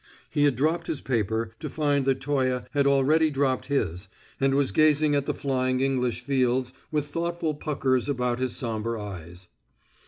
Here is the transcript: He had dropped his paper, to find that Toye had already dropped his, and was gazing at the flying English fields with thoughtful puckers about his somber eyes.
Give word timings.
He 0.31 0.45
had 0.45 0.55
dropped 0.55 0.87
his 0.87 0.99
paper, 0.99 1.51
to 1.59 1.69
find 1.69 2.05
that 2.05 2.21
Toye 2.21 2.63
had 2.71 2.87
already 2.87 3.29
dropped 3.29 3.67
his, 3.67 4.09
and 4.39 4.55
was 4.55 4.71
gazing 4.71 5.13
at 5.13 5.27
the 5.27 5.33
flying 5.35 5.79
English 5.79 6.21
fields 6.23 6.73
with 6.89 7.09
thoughtful 7.09 7.53
puckers 7.53 8.09
about 8.09 8.39
his 8.39 8.55
somber 8.55 8.97
eyes. 8.97 9.49